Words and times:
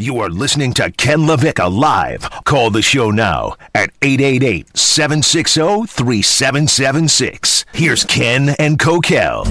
You 0.00 0.20
are 0.20 0.30
listening 0.30 0.72
to 0.74 0.90
Ken 0.92 1.26
LaVicka 1.26 1.70
Live. 1.70 2.22
Call 2.44 2.70
the 2.70 2.80
show 2.80 3.10
now 3.10 3.56
at 3.74 3.90
888 4.00 4.74
760 4.74 5.60
3776. 5.88 7.66
Here's 7.74 8.04
Ken 8.04 8.56
and 8.58 8.78
Kokell. 8.78 9.44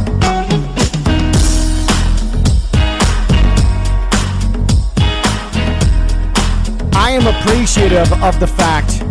I 6.95 7.11
am 7.11 7.27
appreciative 7.27 8.11
of 8.23 8.39
the 8.39 8.47
fact 8.47 9.01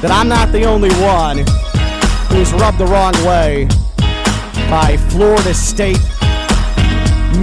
that 0.00 0.10
I'm 0.10 0.28
not 0.28 0.52
the 0.52 0.64
only 0.64 0.88
one 1.02 1.44
who's 2.30 2.50
rubbed 2.54 2.78
the 2.78 2.86
wrong 2.86 3.12
way 3.26 3.66
by 4.70 4.96
Florida 5.10 5.52
State 5.52 6.00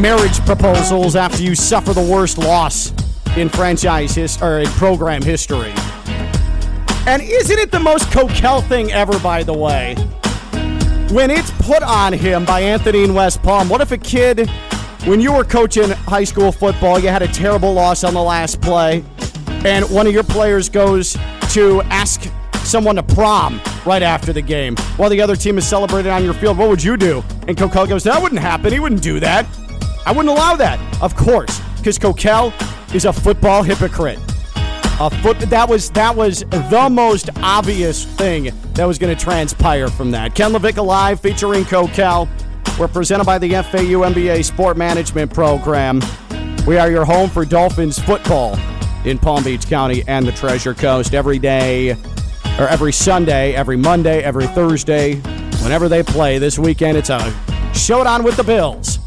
marriage 0.02 0.44
proposals 0.48 1.16
after 1.16 1.44
you 1.44 1.54
suffer 1.54 1.94
the 1.94 2.02
worst 2.02 2.40
loss 2.40 2.92
in 3.38 3.50
franchise 3.50 4.16
his, 4.16 4.42
or 4.42 4.60
in 4.60 4.68
program 4.68 5.22
history. 5.22 5.74
And 7.06 7.22
isn't 7.22 7.60
it 7.60 7.72
the 7.72 7.80
most 7.80 8.06
Kokell 8.10 8.68
thing 8.68 8.92
ever, 8.92 9.20
by 9.20 9.44
the 9.44 9.54
way? 9.54 9.96
When 11.12 11.30
it's 11.30 11.52
put 11.52 11.84
on 11.84 12.14
him 12.14 12.46
by 12.46 12.62
Anthony 12.62 13.04
in 13.04 13.14
West 13.14 13.44
Palm, 13.44 13.70
what 13.70 13.82
if 13.82 13.92
a 13.92 13.98
kid, 13.98 14.50
when 15.06 15.20
you 15.20 15.34
were 15.34 15.44
coaching 15.44 15.90
high 15.90 16.24
school 16.24 16.52
football, 16.52 17.00
you 17.00 17.10
had 17.10 17.22
a 17.22 17.28
terrible 17.28 17.74
loss 17.74 18.04
on 18.04 18.14
the 18.14 18.22
last 18.22 18.62
play, 18.62 19.04
and 19.66 19.86
one 19.92 20.08
of 20.08 20.14
your 20.14 20.24
players 20.24 20.70
goes 20.70 21.18
to 21.50 21.82
ask 21.84 22.32
someone 22.64 22.96
to 22.96 23.04
prom 23.04 23.62
right 23.86 24.02
after 24.02 24.32
the 24.32 24.42
game 24.42 24.76
while 24.98 25.10
the 25.10 25.22
other 25.22 25.36
team 25.36 25.58
is 25.58 25.68
celebrating 25.68 26.12
on 26.12 26.24
your 26.24 26.34
field? 26.34 26.58
What 26.58 26.70
would 26.70 26.84
you 26.84 26.98
do? 26.98 27.24
And 27.48 27.58
Kokell 27.58 27.88
goes, 27.88 28.04
That 28.04 28.22
wouldn't 28.22 28.42
happen. 28.42 28.72
He 28.72 28.80
wouldn't 28.80 29.04
do 29.04 29.20
that. 29.20 29.46
I 30.06 30.12
wouldn't 30.12 30.30
allow 30.30 30.56
that. 30.56 30.80
Of 31.02 31.16
course, 31.16 31.62
because 31.78 32.00
Kokell 32.00 32.52
is 32.94 33.06
a 33.06 33.14
football 33.14 33.64
hypocrite. 33.64 34.20
A 35.00 35.10
foot 35.22 35.40
that 35.40 35.68
was 35.68 35.90
that 35.92 36.16
was 36.16 36.42
the 36.42 36.88
most 36.92 37.30
obvious 37.38 38.06
thing 38.06 38.52
that 38.74 38.86
was 38.86 39.00
going 39.00 39.16
to 39.16 39.22
transpire 39.22 39.88
from 39.88 40.12
that. 40.12 40.36
Ken 40.36 40.52
LaVicka 40.52 40.86
Live 40.86 41.20
featuring 41.20 41.64
Kokell. 41.64 42.30
We're 42.80 42.88
presented 42.88 43.26
by 43.26 43.40
the 43.40 43.50
FAU 43.50 44.04
MBA 44.04 44.46
Sport 44.46 44.78
Management 44.78 45.34
Program. 45.34 46.02
We 46.68 46.78
are 46.78 46.90
your 46.90 47.06
home 47.06 47.30
for 47.30 47.46
Dolphins 47.46 47.98
football 47.98 48.58
in 49.06 49.18
Palm 49.18 49.44
Beach 49.44 49.68
County 49.68 50.04
and 50.08 50.26
the 50.26 50.32
Treasure 50.32 50.74
Coast 50.74 51.14
every 51.14 51.40
day, 51.40 51.92
or 52.60 52.68
every 52.68 52.94
Sunday, 52.94 53.54
every 53.56 53.76
Monday, 53.76 54.24
every 54.24 54.48
Thursday, 54.48 55.16
whenever 55.64 55.90
they 55.90 56.04
play. 56.04 56.38
This 56.38 56.60
weekend, 56.60 56.98
it's 56.98 57.10
a 57.10 57.34
showdown 57.74 58.24
with 58.24 58.38
the 58.38 58.44
Bills. 58.44 59.00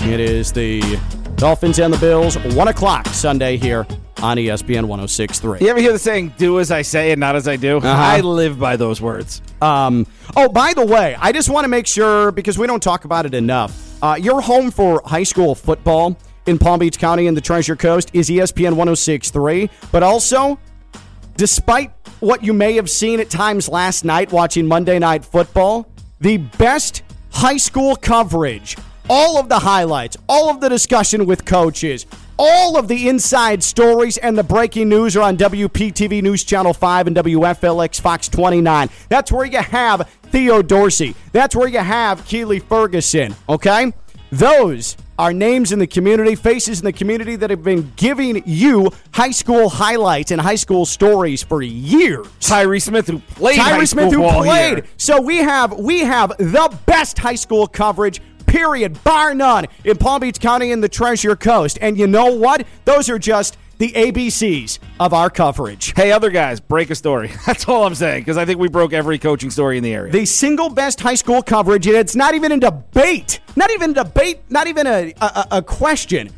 It 0.00 0.20
is 0.20 0.52
the 0.52 0.98
Dolphins 1.40 1.78
and 1.78 1.90
the 1.90 1.96
Bills, 1.96 2.36
1 2.36 2.68
o'clock 2.68 3.06
Sunday 3.06 3.56
here 3.56 3.86
on 4.20 4.36
ESPN 4.36 4.84
1063. 4.84 5.60
You 5.62 5.68
ever 5.68 5.80
hear 5.80 5.90
the 5.90 5.98
saying, 5.98 6.34
do 6.36 6.60
as 6.60 6.70
I 6.70 6.82
say 6.82 7.12
and 7.12 7.18
not 7.18 7.34
as 7.34 7.48
I 7.48 7.56
do? 7.56 7.78
Uh-huh. 7.78 7.88
I 7.88 8.20
live 8.20 8.58
by 8.58 8.76
those 8.76 9.00
words. 9.00 9.40
Um, 9.62 10.06
oh, 10.36 10.50
by 10.50 10.74
the 10.74 10.84
way, 10.84 11.16
I 11.18 11.32
just 11.32 11.48
want 11.48 11.64
to 11.64 11.68
make 11.68 11.86
sure 11.86 12.30
because 12.30 12.58
we 12.58 12.66
don't 12.66 12.82
talk 12.82 13.06
about 13.06 13.24
it 13.24 13.32
enough. 13.32 14.02
Uh, 14.02 14.18
your 14.20 14.42
home 14.42 14.70
for 14.70 15.00
high 15.06 15.22
school 15.22 15.54
football 15.54 16.14
in 16.44 16.58
Palm 16.58 16.78
Beach 16.78 16.98
County 16.98 17.26
and 17.26 17.34
the 17.34 17.40
Treasure 17.40 17.74
Coast 17.74 18.10
is 18.12 18.28
ESPN 18.28 18.74
1063. 18.74 19.70
But 19.90 20.02
also, 20.02 20.58
despite 21.36 21.90
what 22.20 22.44
you 22.44 22.52
may 22.52 22.74
have 22.74 22.90
seen 22.90 23.18
at 23.18 23.30
times 23.30 23.66
last 23.66 24.04
night 24.04 24.30
watching 24.30 24.68
Monday 24.68 24.98
Night 24.98 25.24
Football, 25.24 25.88
the 26.20 26.36
best 26.36 27.02
high 27.30 27.56
school 27.56 27.96
coverage, 27.96 28.76
all 29.08 29.38
of 29.38 29.48
the 29.48 29.58
highlights, 29.58 30.16
all 30.28 30.50
of 30.50 30.60
the 30.60 30.68
discussion 30.68 31.26
with 31.26 31.44
coaches, 31.44 32.06
all 32.38 32.78
of 32.78 32.88
the 32.88 33.08
inside 33.08 33.62
stories 33.62 34.16
and 34.16 34.36
the 34.36 34.42
breaking 34.42 34.88
news 34.88 35.16
are 35.16 35.22
on 35.22 35.36
WPTV 35.36 36.22
News 36.22 36.44
Channel 36.44 36.72
5 36.72 37.08
and 37.08 37.16
WFLX 37.16 38.00
Fox 38.00 38.28
29. 38.28 38.88
That's 39.08 39.30
where 39.30 39.44
you 39.44 39.58
have 39.58 40.08
Theo 40.24 40.62
Dorsey. 40.62 41.14
That's 41.32 41.54
where 41.54 41.68
you 41.68 41.80
have 41.80 42.24
Keeley 42.24 42.60
Ferguson, 42.60 43.34
okay? 43.48 43.92
Those 44.32 44.96
are 45.18 45.34
names 45.34 45.70
in 45.70 45.78
the 45.78 45.86
community, 45.86 46.34
faces 46.34 46.78
in 46.78 46.86
the 46.86 46.94
community 46.94 47.36
that 47.36 47.50
have 47.50 47.62
been 47.62 47.92
giving 47.96 48.42
you 48.46 48.90
high 49.12 49.32
school 49.32 49.68
highlights 49.68 50.30
and 50.30 50.40
high 50.40 50.54
school 50.54 50.86
stories 50.86 51.42
for 51.42 51.60
years. 51.60 52.26
Tyree 52.40 52.80
Smith, 52.80 53.06
who 53.06 53.18
played 53.18 53.58
high 53.58 53.72
Tyree 53.72 53.86
Smith, 53.86 54.12
who 54.12 54.22
played. 54.22 54.78
here. 54.78 54.86
So 54.96 55.20
we 55.20 55.38
have 55.38 55.74
we 55.78 56.00
have 56.00 56.30
the 56.38 56.74
best 56.86 57.18
high 57.18 57.34
school 57.34 57.66
coverage. 57.66 58.22
Period, 58.50 59.02
bar 59.04 59.32
none, 59.32 59.66
in 59.84 59.96
Palm 59.96 60.22
Beach 60.22 60.40
County 60.40 60.72
and 60.72 60.82
the 60.82 60.88
Treasure 60.88 61.36
Coast. 61.36 61.78
And 61.80 61.96
you 61.96 62.08
know 62.08 62.34
what? 62.34 62.66
Those 62.84 63.08
are 63.08 63.16
just 63.16 63.56
the 63.78 63.92
ABCs 63.92 64.80
of 64.98 65.14
our 65.14 65.30
coverage. 65.30 65.94
Hey, 65.94 66.10
other 66.10 66.30
guys, 66.30 66.58
break 66.58 66.90
a 66.90 66.96
story. 66.96 67.30
That's 67.46 67.68
all 67.68 67.86
I'm 67.86 67.94
saying, 67.94 68.22
because 68.22 68.36
I 68.36 68.44
think 68.44 68.58
we 68.58 68.68
broke 68.68 68.92
every 68.92 69.20
coaching 69.20 69.50
story 69.50 69.76
in 69.76 69.84
the 69.84 69.94
area. 69.94 70.12
The 70.12 70.24
single 70.24 70.68
best 70.68 70.98
high 70.98 71.14
school 71.14 71.44
coverage, 71.44 71.86
and 71.86 71.94
it's 71.94 72.16
not 72.16 72.34
even 72.34 72.50
a 72.50 72.58
debate. 72.58 73.38
Not 73.54 73.70
even 73.70 73.92
a 73.92 74.02
debate, 74.02 74.40
not 74.50 74.66
even 74.66 74.88
a, 74.88 75.14
a, 75.20 75.46
a 75.52 75.62
question. 75.62 76.30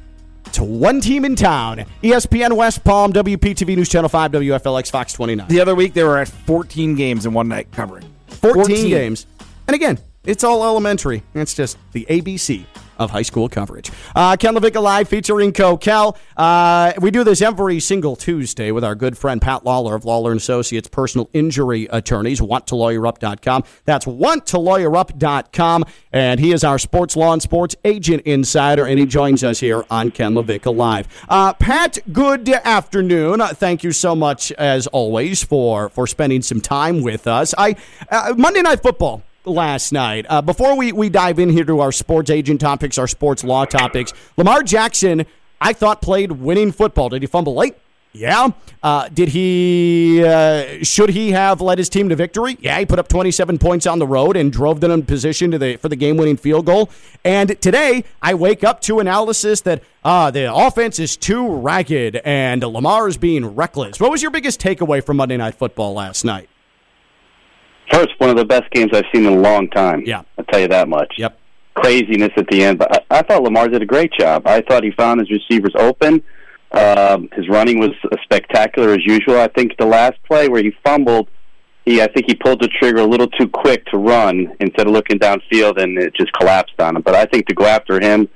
To 0.53 0.65
one 0.65 1.01
team 1.01 1.25
in 1.25 1.35
town 1.35 1.87
ESPN 2.03 2.55
West 2.55 2.85
Palm, 2.85 3.15
WPTV 3.15 3.75
News 3.75 3.89
Channel 3.89 4.11
5, 4.11 4.33
WFLX 4.33 4.91
Fox 4.91 5.15
29. 5.15 5.49
the 5.49 5.63
other 5.63 5.75
week, 5.75 5.95
they 5.95 6.05
were 6.05 6.19
at 6.19 6.29
14 6.29 6.95
games 6.95 7.25
in 7.25 7.33
one 7.33 7.49
night 7.49 7.73
covering. 7.73 8.05
14, 8.29 8.91
games. 8.91 9.27
And 9.67 9.75
again, 9.75 9.99
it's 10.25 10.45
all 10.45 10.65
elementary. 10.65 11.23
It's 11.35 11.55
just 11.55 11.79
the 11.93 12.07
ABC 12.09 12.67
of 12.99 13.11
high 13.11 13.23
school 13.23 13.49
coverage. 13.49 13.91
Uh, 14.15 14.37
Ken 14.37 14.55
LaVicka 14.55 14.81
Live 14.83 15.09
featuring 15.09 15.53
Kokell. 15.53 16.17
Uh, 16.37 16.93
we 17.01 17.11
do 17.11 17.25
this 17.25 17.43
every 17.43 17.81
single 17.81 18.17
Tuesday 18.17 18.71
with 18.71 18.85
our 18.85 18.95
good 18.95 19.19
friend 19.19 19.41
Pat 19.41 19.65
Lawlor 19.65 19.95
of 19.95 20.05
Lawlor 20.05 20.37
Associates 20.37 20.89
Personal 20.89 21.29
Injury 21.33 21.89
Attorneys. 21.91 22.41
WantToLawyerUp.com. 22.41 23.65
That's 23.85 24.07
WantToLawyerUp.com. 24.07 25.85
And 26.13 26.41
he 26.41 26.53
is 26.53 26.65
our 26.65 26.79
sports 26.79 27.17
law 27.17 27.33
and 27.33 27.43
sports 27.43 27.75
agent 27.85 28.23
insider, 28.23 28.87
and 28.87 28.99
he 28.99 29.07
joins 29.07 29.43
us 29.43 29.61
here 29.61 29.85
on 29.91 30.11
Ken 30.11 30.35
LaVicka 30.35 30.75
Live. 30.75 31.09
Uh, 31.29 31.53
Pat, 31.55 31.99
good 32.13 32.49
afternoon. 32.49 33.41
Uh, 33.41 33.49
thank 33.49 33.83
you 33.83 33.93
so 33.93 34.15
much, 34.15 34.53
as 34.53 34.87
always, 34.89 35.43
for 35.43 35.89
for 35.89 36.07
spending 36.07 36.43
some 36.43 36.61
time 36.61 37.03
with 37.03 37.27
us. 37.27 37.55
I 37.57 37.77
uh, 38.11 38.35
Monday 38.37 38.63
Night 38.63 38.83
Football 38.83 39.23
last 39.45 39.93
night. 39.93 40.27
Uh, 40.29 40.43
before 40.43 40.77
we, 40.77 40.93
we 40.93 41.09
dive 41.09 41.39
in 41.39 41.49
here 41.51 41.65
to 41.65 41.81
our 41.81 41.93
sports 41.93 42.31
agent 42.31 42.61
topics, 42.61 42.99
our 42.99 43.09
sports 43.09 43.45
law 43.45 43.65
topics, 43.65 44.13
Lamar 44.37 44.63
Jackson, 44.63 45.27
I 45.61 45.73
thought 45.73 46.03
played 46.03 46.33
winning 46.33 46.73
football. 46.73 47.09
Did 47.09 47.23
he 47.23 47.27
fumble 47.27 47.55
late? 47.55 47.75
Yeah. 48.15 48.49
Uh, 48.83 49.09
did 49.09 49.31
he? 49.31 50.23
Uh, 50.23 50.83
should 50.83 51.11
he 51.11 51.31
have 51.31 51.61
led 51.61 51.79
his 51.79 51.89
team 51.89 52.11
to 52.11 52.17
victory? 52.17 52.59
Yeah. 52.61 52.79
He 52.79 52.85
put 52.85 52.99
up 52.99 53.09
27 53.09 53.59
points 53.59 53.87
on 53.87 53.99
the 53.99 54.07
road 54.07 54.37
and 54.37 54.53
drove 54.53 54.81
them 54.81 54.91
in 54.91 55.05
position 55.05 55.51
to 55.53 55.59
the 55.59 55.77
for 55.77 55.89
the 55.89 55.97
game-winning 55.97 56.37
field 56.37 56.67
goal. 56.67 56.91
And 57.25 57.59
today, 57.61 58.05
I 58.21 58.35
wake 58.35 58.65
up 58.65 58.81
to 58.83 59.01
analysis 59.01 59.63
that 59.63 59.83
uh, 60.05 60.31
the 60.31 60.53
offense 60.55 60.99
is 60.99 61.17
too 61.17 61.49
ragged 61.49 62.17
and 62.17 62.63
Lamar 62.63 63.09
is 63.09 63.17
being 63.17 63.47
reckless. 63.47 63.99
What 63.99 64.11
was 64.11 64.21
your 64.21 64.31
biggest 64.31 64.61
takeaway 64.61 65.03
from 65.03 65.17
Monday 65.17 65.39
Night 65.39 65.55
Football 65.55 65.95
last 65.95 66.25
night? 66.25 66.51
First, 67.91 68.11
one 68.19 68.31
of 68.31 68.37
the 68.37 68.45
best 68.45 68.71
games 68.71 68.91
I've 68.93 69.05
seen 69.15 69.27
in 69.27 69.33
a 69.33 69.41
long 69.41 69.69
time. 69.69 70.03
Yeah. 70.05 70.23
I'll 70.39 70.45
tell 70.45 70.61
you 70.61 70.69
that 70.69 70.89
much. 70.89 71.15
Yep. 71.19 71.39
Craziness 71.75 72.31
at 72.37 72.47
the 72.49 72.63
end, 72.63 72.79
but 72.79 72.95
I, 73.11 73.19
I 73.19 73.23
thought 73.23 73.43
Lamar 73.43 73.69
did 73.69 73.83
a 73.83 73.87
great 73.87 74.13
job. 74.13 74.47
I 74.47 74.61
thought 74.61 74.85
he 74.85 74.91
found 74.93 75.21
his 75.21 75.31
receivers 75.31 75.75
open. 75.77 76.23
Um, 76.73 77.29
his 77.35 77.49
running 77.49 77.79
was 77.79 77.91
spectacular 78.23 78.93
as 78.93 79.05
usual. 79.05 79.39
I 79.39 79.49
think 79.49 79.77
the 79.79 79.87
last 79.87 80.23
play 80.25 80.49
where 80.49 80.63
he 80.63 80.73
fumbled, 80.85 81.29
he 81.85 82.01
I 82.01 82.07
think 82.07 82.27
he 82.29 82.35
pulled 82.35 82.61
the 82.63 82.69
trigger 82.69 83.01
a 83.01 83.07
little 83.07 83.27
too 83.27 83.49
quick 83.49 83.85
to 83.87 83.99
run 83.99 84.55
instead 84.61 84.87
of 84.87 84.93
looking 84.93 85.19
downfield, 85.19 85.83
and 85.83 85.99
it 85.99 86.15
just 86.15 86.33
collapsed 86.35 86.79
on 86.79 86.97
him. 86.97 87.03
But 87.03 87.15
I 87.15 87.25
think 87.27 87.47
to 87.47 87.55
go 87.55 87.65
after 87.65 88.01
him, 88.01 88.29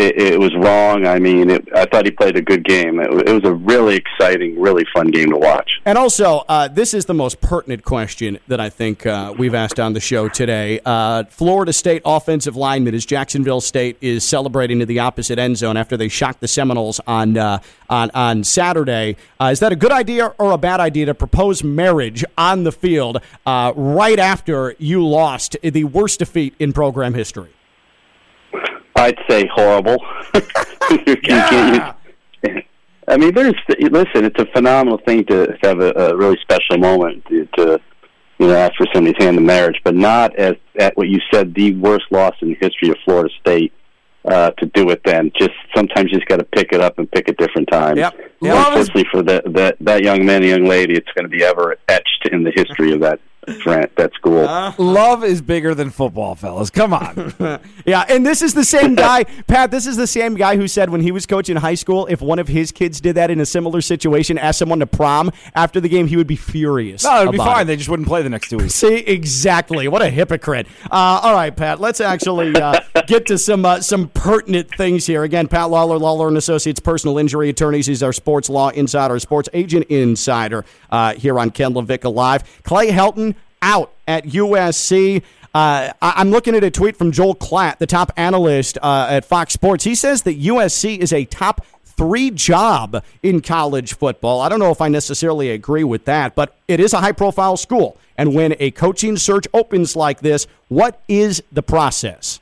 it, 0.00 0.32
it 0.34 0.40
was 0.40 0.54
wrong. 0.56 1.06
I 1.06 1.18
mean, 1.18 1.50
it, 1.50 1.68
I 1.74 1.84
thought 1.84 2.06
he 2.06 2.10
played 2.10 2.36
a 2.36 2.42
good 2.42 2.64
game. 2.64 2.98
It, 2.98 3.28
it 3.28 3.32
was 3.32 3.44
a 3.44 3.52
really 3.52 3.96
exciting, 3.96 4.58
really 4.58 4.86
fun 4.94 5.08
game 5.08 5.30
to 5.30 5.36
watch. 5.36 5.70
And 5.84 5.98
also, 5.98 6.44
uh, 6.48 6.68
this 6.68 6.94
is 6.94 7.04
the 7.04 7.14
most 7.14 7.40
pertinent 7.40 7.84
question 7.84 8.38
that 8.48 8.60
I 8.60 8.70
think 8.70 9.04
uh, 9.04 9.34
we've 9.36 9.54
asked 9.54 9.78
on 9.78 9.92
the 9.92 10.00
show 10.00 10.28
today. 10.28 10.80
Uh, 10.84 11.24
Florida 11.24 11.72
State 11.72 12.02
offensive 12.04 12.56
lineman 12.56 12.94
as 12.94 13.04
Jacksonville 13.04 13.60
State 13.60 13.98
is 14.00 14.24
celebrating 14.24 14.78
to 14.78 14.86
the 14.86 15.00
opposite 15.00 15.38
end 15.38 15.58
zone 15.58 15.76
after 15.76 15.96
they 15.96 16.08
shocked 16.08 16.40
the 16.40 16.48
Seminoles 16.48 17.00
on 17.06 17.36
uh, 17.36 17.58
on 17.88 18.10
on 18.12 18.42
Saturday. 18.42 19.16
Uh, 19.38 19.46
is 19.46 19.60
that 19.60 19.72
a 19.72 19.76
good 19.76 19.92
idea 19.92 20.34
or 20.38 20.52
a 20.52 20.58
bad 20.58 20.80
idea 20.80 21.06
to 21.06 21.14
propose 21.14 21.62
marriage 21.62 22.24
on 22.38 22.64
the 22.64 22.72
field 22.72 23.18
uh, 23.44 23.72
right 23.76 24.18
after 24.18 24.74
you 24.78 25.06
lost 25.06 25.56
the 25.62 25.84
worst 25.84 26.20
defeat 26.20 26.54
in 26.58 26.72
program 26.72 27.14
history? 27.14 27.50
I'd 29.00 29.18
say 29.28 29.48
horrible. 29.52 29.98
You 30.90 31.00
I 33.06 33.16
mean, 33.16 33.34
there's 33.34 33.54
listen. 33.78 34.24
It's 34.24 34.38
a 34.40 34.46
phenomenal 34.46 34.98
thing 35.06 35.24
to, 35.26 35.56
have 35.62 35.80
a, 35.80 35.90
a 35.92 36.16
really 36.16 36.38
special 36.42 36.78
moment 36.78 37.24
to, 37.26 37.46
to 37.56 37.80
you 38.38 38.46
know 38.46 38.56
ask 38.56 38.74
for 38.76 38.86
somebody's 38.92 39.22
hand 39.22 39.36
in 39.36 39.44
marriage, 39.46 39.80
but 39.84 39.94
not 39.94 40.34
as 40.36 40.54
at 40.78 40.96
what 40.96 41.08
you 41.08 41.20
said 41.32 41.54
the 41.54 41.74
worst 41.76 42.06
loss 42.10 42.34
in 42.42 42.48
the 42.48 42.56
history 42.60 42.88
of 42.88 42.96
Florida 43.04 43.30
State. 43.40 43.72
uh, 44.24 44.50
to 44.52 44.66
do 44.66 44.90
it 44.90 45.00
then. 45.04 45.30
Just 45.38 45.52
sometimes 45.74 46.10
you 46.10 46.18
just 46.18 46.28
got 46.28 46.38
to 46.38 46.44
pick 46.44 46.72
it 46.72 46.80
up 46.80 46.98
and 46.98 47.10
pick 47.10 47.28
a 47.28 47.32
different 47.32 47.68
time. 47.70 47.96
Yep. 47.96 48.14
Is- 48.14 48.26
unfortunately 48.42 49.06
for 49.10 49.22
that 49.22 49.44
that 49.54 49.76
that 49.80 50.02
young 50.02 50.24
man, 50.26 50.42
and 50.42 50.50
young 50.50 50.66
lady, 50.66 50.94
it's 50.94 51.10
going 51.14 51.28
to 51.28 51.36
be 51.36 51.44
ever 51.44 51.76
etched 51.88 52.28
in 52.30 52.42
the 52.42 52.52
history 52.54 52.92
of 52.92 53.00
that 53.00 53.20
fran- 53.62 53.90
that 53.96 54.12
school. 54.14 54.42
Love 54.78 55.24
is 55.24 55.40
bigger 55.42 55.74
than 55.74 55.90
football, 55.90 56.34
fellas. 56.34 56.70
Come 56.70 56.92
on. 56.94 57.34
Yeah, 57.86 58.04
and 58.08 58.24
this 58.24 58.42
is 58.42 58.54
the 58.54 58.64
same 58.64 58.94
guy, 58.94 59.24
Pat. 59.24 59.70
This 59.70 59.86
is 59.86 59.96
the 59.96 60.06
same 60.06 60.34
guy 60.34 60.56
who 60.56 60.68
said 60.68 60.90
when 60.90 61.00
he 61.00 61.10
was 61.10 61.26
coaching 61.26 61.56
high 61.56 61.74
school, 61.74 62.06
if 62.06 62.20
one 62.20 62.38
of 62.38 62.46
his 62.46 62.70
kids 62.70 63.00
did 63.00 63.16
that 63.16 63.30
in 63.30 63.40
a 63.40 63.46
similar 63.46 63.80
situation, 63.80 64.38
asked 64.38 64.58
someone 64.58 64.78
to 64.80 64.86
prom 64.86 65.30
after 65.54 65.80
the 65.80 65.88
game, 65.88 66.06
he 66.06 66.16
would 66.16 66.26
be 66.26 66.36
furious. 66.36 67.02
no, 67.04 67.22
it'd 67.22 67.32
be 67.32 67.38
fine. 67.38 67.62
it. 67.62 67.64
They 67.64 67.76
just 67.76 67.88
wouldn't 67.88 68.06
play 68.06 68.22
the 68.22 68.28
next 68.28 68.50
two 68.50 68.58
weeks. 68.58 68.74
See, 68.74 68.96
exactly. 68.98 69.88
What 69.88 70.02
a 70.02 70.10
hypocrite. 70.10 70.66
Uh, 70.84 71.20
all 71.22 71.34
right, 71.34 71.56
Pat. 71.56 71.80
Let's 71.80 72.00
actually 72.00 72.54
uh, 72.54 72.80
get 73.10 73.26
to 73.26 73.36
some 73.36 73.64
uh, 73.66 73.80
some 73.80 74.08
pertinent 74.08 74.74
things 74.76 75.04
here. 75.04 75.24
Again, 75.24 75.48
Pat 75.48 75.68
Lawlor, 75.68 75.98
Lawlor 75.98 76.28
and 76.28 76.38
Associates, 76.38 76.78
personal 76.78 77.18
injury 77.18 77.48
attorneys. 77.50 77.86
He's 77.86 78.02
our 78.04 78.12
sports 78.12 78.48
law 78.48 78.68
insider, 78.68 79.18
sports 79.18 79.48
agent 79.52 79.86
insider 79.88 80.64
uh, 80.90 81.14
here 81.14 81.38
on 81.38 81.50
Ken 81.50 81.74
LaVicka 81.74 82.12
Live. 82.14 82.62
Clay 82.62 82.88
Helton 82.90 83.34
out 83.60 83.92
at 84.06 84.24
USC. 84.26 85.22
Uh, 85.52 85.92
I- 86.00 86.14
I'm 86.16 86.30
looking 86.30 86.54
at 86.54 86.62
a 86.62 86.70
tweet 86.70 86.96
from 86.96 87.10
Joel 87.10 87.34
Klatt, 87.34 87.78
the 87.78 87.86
top 87.86 88.12
analyst 88.16 88.78
uh, 88.80 89.08
at 89.10 89.24
Fox 89.24 89.52
Sports. 89.52 89.82
He 89.82 89.96
says 89.96 90.22
that 90.22 90.40
USC 90.40 90.96
is 90.98 91.12
a 91.12 91.24
top 91.24 91.66
three 91.84 92.30
job 92.30 93.02
in 93.24 93.40
college 93.40 93.94
football. 93.94 94.40
I 94.40 94.48
don't 94.48 94.60
know 94.60 94.70
if 94.70 94.80
I 94.80 94.88
necessarily 94.88 95.50
agree 95.50 95.84
with 95.84 96.04
that, 96.04 96.36
but 96.36 96.56
it 96.68 96.78
is 96.78 96.92
a 96.92 97.00
high 97.00 97.12
profile 97.12 97.56
school. 97.56 97.98
And 98.16 98.34
when 98.34 98.54
a 98.60 98.70
coaching 98.70 99.16
search 99.16 99.46
opens 99.52 99.96
like 99.96 100.20
this, 100.20 100.46
what 100.68 101.02
is 101.08 101.42
the 101.50 101.62
process? 101.62 102.38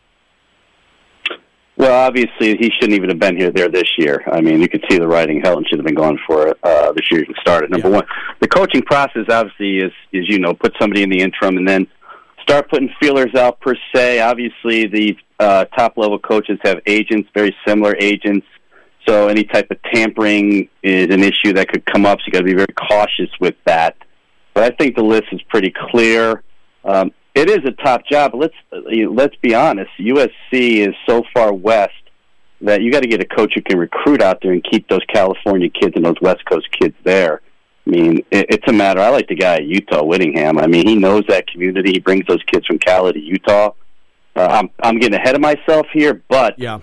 Well, 1.79 1.95
obviously, 1.95 2.57
he 2.57 2.73
shouldn't 2.75 2.95
even 2.95 3.09
have 3.09 3.21
been 3.21 3.37
here 3.37 3.53
there 3.53 3.69
this 3.69 3.89
year. 3.99 4.25
I 4.33 4.41
mean, 4.41 4.61
you 4.61 4.69
could 4.69 4.85
see 4.91 4.99
the 4.99 5.07
writing. 5.07 5.41
Helton 5.41 5.63
should 5.69 5.79
have 5.79 5.87
been 5.87 5.95
gone 5.95 6.19
for 6.27 6.57
uh, 6.65 6.91
this 6.91 7.09
year. 7.09 7.23
Even 7.23 7.37
started 7.41 7.71
number 7.71 7.89
one. 7.89 8.05
The 8.41 8.49
coaching 8.49 8.83
process, 8.83 9.27
obviously, 9.29 9.79
is 9.79 9.93
is 10.13 10.29
you 10.29 10.41
know 10.41 10.55
put 10.55 10.75
somebody 10.81 11.05
in 11.05 11.09
the 11.09 11.21
interim 11.21 11.57
and 11.57 11.69
then 11.69 11.87
start 12.43 12.69
putting 12.69 12.93
feelers 13.01 13.33
out 13.37 13.61
per 13.61 13.77
se. 13.95 14.19
Obviously, 14.19 14.89
the 14.89 15.17
uh, 15.39 15.67
top 15.67 15.97
level 15.97 16.19
coaches 16.19 16.59
have 16.65 16.81
agents, 16.85 17.29
very 17.33 17.55
similar 17.65 17.95
agents. 18.01 18.47
So 19.07 19.29
any 19.29 19.45
type 19.45 19.71
of 19.71 19.81
tampering 19.95 20.69
is 20.83 21.15
an 21.15 21.23
issue 21.23 21.53
that 21.53 21.69
could 21.69 21.87
come 21.87 22.05
up. 22.05 22.19
So 22.19 22.25
you 22.27 22.33
got 22.33 22.41
to 22.41 22.45
be 22.45 22.55
very 22.55 22.75
cautious 22.75 23.31
with 23.41 23.55
that. 23.67 23.97
But 24.53 24.65
I 24.65 24.77
think 24.77 24.97
the 24.97 25.05
list 25.05 25.27
is 25.31 25.41
pretty 25.43 25.73
clear. 25.93 26.43
Um, 26.85 27.13
it 27.39 27.49
is 27.51 27.59
a 27.65 27.73
top 27.83 28.05
job. 28.07 28.33
Let's 28.35 28.55
let's 28.73 29.37
be 29.37 29.55
honest. 29.55 29.91
USC 29.99 30.89
is 30.89 30.95
so 31.09 31.23
far 31.33 31.53
west 31.53 31.93
that 32.61 32.83
you 32.83 32.91
got 32.91 33.03
to 33.03 33.09
get 33.09 33.23
a 33.23 33.25
coach 33.27 33.53
who 33.55 33.63
can 33.63 33.79
recruit 33.79 34.21
out 34.21 34.41
there 34.43 34.53
and 34.53 34.65
keep 34.65 34.89
those 34.89 35.05
California 35.13 35.69
kids 35.71 35.93
and 35.97 36.05
those 36.05 36.21
West 36.21 36.45
Coast 36.45 36.67
kids 36.79 36.97
there. 37.05 37.41
I 37.87 37.91
mean, 37.91 38.19
it, 38.31 38.47
it's 38.51 38.69
a 38.69 38.73
matter. 38.73 39.01
I 39.01 39.09
like 39.11 39.29
the 39.29 39.37
guy 39.37 39.57
at 39.57 39.65
Utah, 39.65 40.03
Whittingham. 40.03 40.59
I 40.59 40.67
mean, 40.67 40.87
he 40.87 40.97
knows 40.97 41.23
that 41.29 41.47
community. 41.47 41.93
He 41.93 42.01
brings 42.01 42.27
those 42.27 42.43
kids 42.45 42.67
from 42.67 42.79
Cali 42.79 43.13
to 43.13 43.21
Utah. 43.21 43.71
Uh, 44.37 44.47
I'm 44.51 44.71
I'm 44.83 44.99
getting 44.99 45.19
ahead 45.19 45.35
of 45.37 45.41
myself 45.41 45.87
here, 45.93 46.23
but 46.29 46.59
Yeah. 46.59 46.81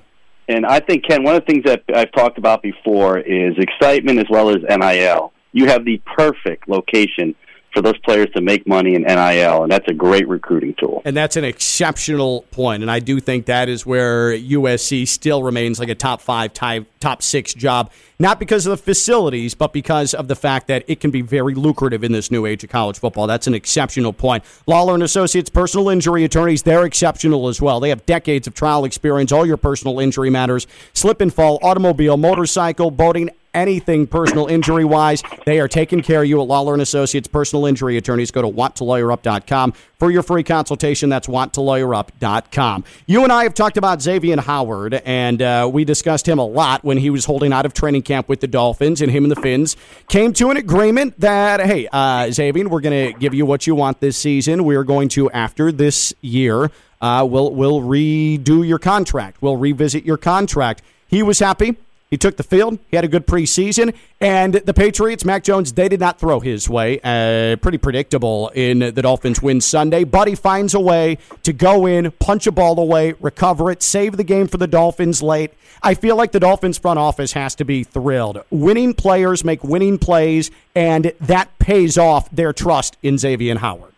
and 0.48 0.66
I 0.66 0.80
think 0.80 1.06
Ken, 1.08 1.24
one 1.24 1.36
of 1.36 1.46
the 1.46 1.52
things 1.54 1.66
that 1.66 1.84
I've 1.94 2.12
talked 2.14 2.38
about 2.38 2.62
before 2.62 3.20
is 3.20 3.54
excitement 3.58 4.20
as 4.20 4.26
well 4.30 4.50
as 4.50 4.58
NIL. 4.70 5.32
You 5.52 5.68
have 5.68 5.86
the 5.86 6.02
perfect 6.18 6.68
location 6.68 7.36
for 7.76 7.82
those 7.82 7.98
players 8.00 8.30
to 8.34 8.42
make 8.42 8.66
money 8.66 8.96
in 8.96 9.02
NIL, 9.02 9.64
and 9.64 9.72
that's 9.72 9.88
a 9.90 9.94
great 9.94 10.28
recruiting 10.30 10.74
tool. 10.76 11.02
And 11.04 11.16
that's 11.16 11.36
an 11.36 11.44
exceptional 11.44 12.44
point. 12.52 12.82
And 12.82 12.90
I 12.90 13.00
do 13.00 13.20
think 13.20 13.48
that 13.48 13.68
is 13.68 13.86
where 13.86 14.32
USC 14.32 15.06
still 15.06 15.44
remains 15.44 15.78
like 15.78 15.90
a 15.90 15.96
top 15.96 16.22
five, 16.22 16.54
top, 16.54 17.22
six 17.22 17.54
job, 17.54 17.92
not 18.18 18.40
because 18.40 18.66
of 18.66 18.72
the 18.72 18.78
facilities, 18.78 19.54
but 19.56 19.74
because 19.74 20.14
of 20.14 20.30
the 20.30 20.38
fact 20.38 20.68
that 20.68 20.86
it 20.88 21.02
can 21.02 21.12
be 21.12 21.22
very 21.22 21.54
lucrative 21.54 22.04
in 22.04 22.14
this 22.14 22.32
new 22.32 22.46
age 22.46 22.64
of 22.64 22.70
college 22.70 22.98
football. 22.98 23.28
That's 23.28 23.46
an 23.46 23.54
exceptional 23.54 24.14
point. 24.14 24.46
Lawlor 24.68 24.94
and 24.94 25.04
Associates 25.04 25.50
personal 25.50 25.90
injury 25.90 26.24
attorneys, 26.24 26.64
they're 26.64 26.86
exceptional 26.86 27.50
as 27.50 27.62
well. 27.62 27.82
They 27.82 27.90
have 27.90 28.06
decades 28.06 28.48
of 28.48 28.54
trial 28.54 28.86
experience, 28.86 29.34
all 29.34 29.46
your 29.46 29.58
personal 29.58 30.00
injury 30.00 30.30
matters, 30.30 30.66
slip 30.94 31.20
and 31.20 31.34
fall, 31.34 31.60
automobile, 31.62 32.16
motorcycle, 32.16 32.90
boating, 32.90 33.32
anything 33.56 34.06
personal 34.06 34.48
injury 34.48 34.86
wise, 34.86 35.24
they 35.46 35.60
are 35.60 35.68
taking 35.68 36.02
care 36.02 36.22
of 36.22 36.28
you 36.28 36.42
at 36.42 36.48
Lawlor 36.48 36.74
and 36.74 36.82
Associates 36.82 37.28
personal 37.28 37.66
injury 37.66 37.98
attorneys. 37.98 38.30
Go 38.32 38.42
to 38.42 38.48
wanttolawyerup.com 38.48 39.74
for 39.98 40.12
your 40.12 40.24
free 40.24 40.44
consultation. 40.44 41.10
That's 41.10 41.28
wanttolawyerup.com. 41.28 42.84
You 43.06 43.24
and 43.24 43.32
I 43.32 43.44
have 43.44 43.54
talked 43.54 43.78
about 43.78 44.02
Xavier 44.02 44.42
Howard, 44.42 44.96
and 45.06 45.42
uh, 45.42 45.70
we 45.72 45.86
discussed 45.86 46.28
him 46.28 46.40
a 46.40 46.46
lot 46.46 46.84
when 46.84 46.98
he 46.98 47.10
was 47.10 47.26
holding 47.26 47.54
out 47.54 47.66
of 47.66 47.74
training 47.74 48.04
camp 48.04 48.28
with 48.28 48.42
the 48.42 48.48
Dolphins, 48.48 49.02
and 49.02 49.12
him 49.12 49.24
and 49.24 49.32
the 49.32 49.42
Fins 49.42 49.78
came 50.08 50.34
to 50.34 50.50
an 50.50 50.58
agreement 50.58 51.20
that, 51.20 51.62
hey, 51.62 51.88
uh, 51.92 52.30
Xavier, 52.32 52.68
we're 52.68 52.82
going 52.82 53.14
to 53.14 53.20
give 53.20 53.34
you 53.34 53.46
what 53.46 53.66
you 53.66 53.76
want 53.76 54.00
this 54.00 54.18
season. 54.18 54.64
We're 54.64 54.84
going 54.84 55.10
to, 55.10 55.32
after 55.32 55.72
this 55.72 56.14
year, 56.22 56.72
uh, 57.02 57.28
we'll, 57.30 57.54
we'll 57.54 57.82
redo 57.82 58.68
your 58.68 58.80
contract. 58.80 59.42
We'll 59.42 59.58
revisit 59.58 60.06
your 60.06 60.18
contract. 60.18 60.82
He 61.08 61.24
was 61.24 61.40
happy. 61.40 61.78
He 62.10 62.18
took 62.18 62.38
the 62.38 62.44
field. 62.44 62.78
He 62.90 62.96
had 62.96 63.04
a 63.04 63.08
good 63.08 63.26
preseason. 63.26 63.94
And 64.22 64.54
the 64.54 64.74
Patriots, 64.74 65.26
Mac 65.26 65.44
Jones, 65.44 65.74
they 65.74 65.90
did 65.90 66.00
not 66.00 66.20
throw 66.20 66.40
his 66.40 66.70
way. 66.70 67.00
Uh, 67.04 67.56
pretty 67.58 67.78
predictable 67.78 68.50
in 68.54 68.80
the 68.80 69.02
Dolphins 69.02 69.42
win 69.42 69.60
Sunday. 69.60 70.04
But 70.04 70.28
he 70.28 70.36
finds 70.36 70.74
a 70.74 70.80
way 70.80 71.18
to 71.44 71.52
go 71.52 71.86
in, 71.86 72.12
punch 72.12 72.48
a 72.48 72.52
ball 72.52 72.80
away, 72.80 73.16
recover 73.20 73.72
it, 73.72 73.82
save 73.82 74.18
the 74.18 74.24
game 74.24 74.48
for 74.48 74.58
the 74.58 74.68
Dolphins 74.68 75.22
late. 75.22 75.54
I 75.82 75.94
feel 75.94 76.16
like 76.16 76.32
the 76.32 76.40
Dolphins 76.40 76.78
front 76.78 77.00
office 77.00 77.34
has 77.34 77.56
to 77.56 77.66
be 77.66 77.84
thrilled. 77.84 78.44
Winning 78.50 78.94
players 78.94 79.44
make 79.44 79.64
winning 79.64 79.98
plays, 79.98 80.52
and 80.76 81.12
that 81.22 81.58
pays 81.60 81.98
off 81.98 82.30
their 82.30 82.54
trust 82.54 82.98
in 83.04 83.18
Xavier 83.18 83.58
Howard. 83.58 83.94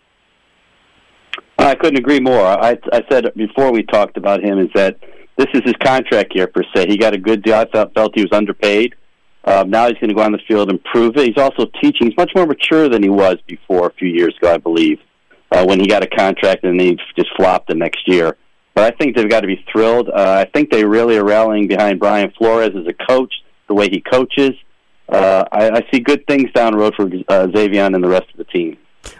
I 1.57 1.75
couldn't 1.75 2.00
agree 2.00 2.19
more. 2.19 2.45
I, 2.45 2.77
I 2.94 3.03
said 3.10 3.33
before 3.36 3.71
we 3.71 3.83
talked 3.83 4.18
about 4.18 4.44
him 4.44 4.60
is 4.60 4.69
that 4.75 4.98
this 5.38 5.48
is 5.54 5.62
his 5.63 5.75
contract 5.84 6.36
year 6.36 6.48
per 6.48 6.63
se. 6.75 6.88
He 6.88 6.98
got 6.98 7.13
a 7.13 7.18
good 7.18 7.44
deal. 7.44 7.56
I 7.56 7.66
felt, 7.66 7.94
felt 7.94 8.12
he 8.16 8.24
was 8.24 8.31
underpaid. 8.31 8.95
Um, 9.44 9.69
now 9.69 9.88
he's 9.88 9.95
going 9.95 10.10
to 10.10 10.13
go 10.13 10.22
on 10.22 10.34
the 10.34 10.42
field 10.48 10.69
and 10.69 10.84
prove 10.84 11.16
it. 11.16 11.28
He's 11.28 11.38
also 11.38 11.66
teaching. 11.81 12.07
He's 12.07 12.18
much 12.18 12.31
more 12.36 12.45
mature 12.45 12.89
than 12.89 13.01
he 13.01 13.10
was 13.10 13.38
before 13.48 13.88
a 13.88 13.94
few 13.94 14.10
years 14.10 14.36
ago, 14.38 14.54
I 14.54 14.57
believe, 14.57 15.00
uh, 15.51 15.66
when 15.66 15.80
he 15.80 15.88
got 15.88 16.04
a 16.04 16.07
contract 16.07 16.66
and 16.66 16.80
he 16.81 16.98
just 17.16 17.30
flopped 17.38 17.69
the 17.69 17.75
next 17.75 18.07
year. 18.07 18.36
But 18.75 18.94
I 18.94 18.98
think 18.98 19.16
they've 19.16 19.30
got 19.30 19.42
to 19.42 19.48
be 19.48 19.63
thrilled. 19.72 20.10
Uh, 20.10 20.45
I 20.45 20.50
think 20.54 20.69
they 20.69 20.84
really 20.84 21.18
are 21.18 21.24
rallying 21.24 21.68
behind 21.68 22.00
Brian 22.00 22.31
Flores 22.38 22.75
as 22.75 22.86
a 22.88 22.94
coach, 23.07 23.34
the 23.68 23.74
way 23.74 23.89
he 23.89 24.01
coaches. 24.01 24.51
Uh, 25.07 25.45
I, 25.51 25.69
I 25.69 25.88
see 25.92 26.00
good 26.00 26.28
things 26.28 26.51
down 26.51 26.74
the 26.74 26.79
road 26.79 26.94
for 26.96 27.10
uh, 27.29 27.48
Xavier 27.56 27.84
and 27.84 27.96
the 27.96 28.10
rest 28.10 28.25
of 28.32 28.38
the 28.38 28.44
team. 28.44 28.77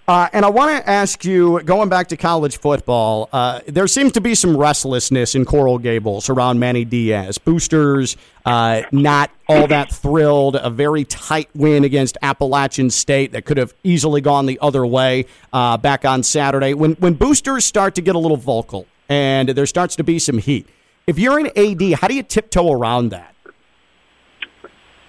Uh, 0.08 0.29
and 0.34 0.46
I 0.46 0.50
want 0.50 0.77
to 0.77 0.89
ask 0.89 1.25
you, 1.25 1.62
going 1.63 1.89
back 1.89 2.08
to 2.10 2.17
college 2.17 2.58
football, 2.58 3.29
uh, 3.34 3.62
there 3.67 3.88
seems 3.88 4.13
to 4.13 4.22
be 4.22 4.36
some 4.36 4.56
restlessness 4.56 5.36
in 5.36 5.46
Coral 5.46 5.77
Gables 5.77 6.29
around 6.29 6.60
Manny 6.60 6.86
Diaz. 6.86 7.38
Boosters 7.38 8.17
uh, 8.46 8.84
not 8.94 9.29
all 9.50 9.67
that 9.67 9.91
thrilled. 9.91 10.56
A 10.56 10.70
very 10.70 11.03
tight 11.03 11.50
win 11.53 11.84
against 11.84 12.17
Appalachian 12.22 12.89
State 12.89 13.34
that 13.34 13.46
could 13.46 13.58
have 13.58 13.74
easily 13.84 14.22
gone 14.22 14.46
the 14.46 14.58
other 14.62 14.86
way 14.86 15.25
uh, 15.51 15.75
back 15.77 16.06
on 16.06 16.24
Saturday. 16.24 16.74
When 16.74 16.94
when 16.94 17.15
boosters 17.15 17.65
start 17.65 17.94
to 17.96 18.01
get 18.01 18.15
a 18.15 18.20
little 18.20 18.38
vocal 18.38 18.88
and 19.10 19.50
there 19.50 19.65
starts 19.65 19.98
to 19.98 20.03
be 20.03 20.17
some 20.17 20.38
heat, 20.38 20.67
if 21.08 21.20
you're 21.20 21.39
an 21.39 21.48
AD, 21.58 22.00
how 22.00 22.08
do 22.08 22.15
you 22.15 22.24
tiptoe 22.24 22.72
around 22.72 23.10
that? 23.10 23.36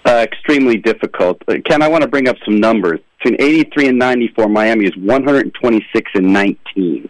Uh, 0.05 0.17
extremely 0.23 0.77
difficult. 0.77 1.41
Uh, 1.47 1.55
Ken, 1.65 1.81
I 1.81 1.87
want 1.87 2.01
to 2.01 2.09
bring 2.09 2.27
up 2.27 2.35
some 2.43 2.59
numbers. 2.59 2.99
Between 3.21 3.41
83 3.41 3.89
and 3.89 3.99
94, 3.99 4.47
Miami 4.47 4.85
is 4.85 4.95
126 4.95 6.11
and 6.15 6.33
19. 6.33 7.09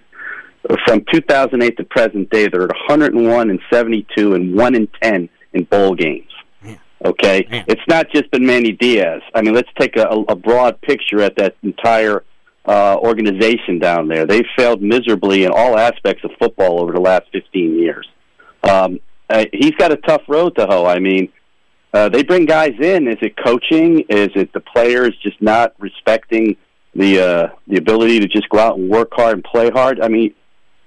Uh, 0.70 0.76
From 0.88 1.06
2008 1.12 1.78
to 1.78 1.84
present 1.84 2.30
day, 2.32 2.48
they're 2.48 2.64
at 2.64 2.70
101 2.70 3.50
and 3.50 3.60
72 3.72 4.34
and 4.34 4.56
1 4.56 4.76
and 4.76 4.88
10 5.02 5.30
in 5.54 5.64
bowl 5.66 5.94
games. 5.94 6.26
Okay? 7.06 7.48
Man. 7.50 7.64
It's 7.68 7.82
not 7.88 8.10
just 8.12 8.30
been 8.32 8.46
Manny 8.46 8.74
Diaz. 8.74 9.22
I 9.34 9.42
mean, 9.42 9.54
let's 9.54 9.70
take 9.80 9.96
a, 9.98 10.08
a 10.28 10.36
broad 10.36 10.82
picture 10.82 11.22
at 11.22 11.36
that 11.38 11.56
entire 11.64 12.24
uh, 12.66 12.98
organization 12.98 13.80
down 13.80 14.08
there. 14.08 14.26
They've 14.26 14.46
failed 14.58 14.82
miserably 14.82 15.44
in 15.44 15.52
all 15.52 15.78
aspects 15.78 16.24
of 16.24 16.32
football 16.40 16.82
over 16.82 16.92
the 16.92 17.00
last 17.00 17.26
15 17.32 17.80
years. 17.80 18.08
Um, 18.64 19.00
uh, 19.30 19.46
he's 19.54 19.76
got 19.78 19.92
a 19.92 19.98
tough 19.98 20.24
road 20.28 20.56
to 20.58 20.66
hoe. 20.66 20.86
I 20.86 21.00
mean, 21.00 21.32
uh, 21.94 22.10
they 22.10 22.24
bring 22.24 22.46
guys 22.46 22.74
in. 22.80 23.08
Is 23.08 23.18
it 23.22 23.36
coaching? 23.38 24.02
Is 24.10 24.30
it 24.36 24.54
the 24.54 24.60
players 24.60 25.16
just 25.24 25.42
not 25.42 25.74
respecting 25.80 26.56
the 26.96 27.20
uh, 27.20 27.48
the 27.68 27.78
ability 27.78 28.20
to 28.20 28.28
just 28.28 28.50
go 28.50 28.60
out 28.60 28.78
and 28.78 28.90
work 28.90 29.10
hard 29.14 29.34
and 29.36 29.44
play 29.44 29.70
hard? 29.70 30.00
I 30.00 30.08
mean, 30.08 30.34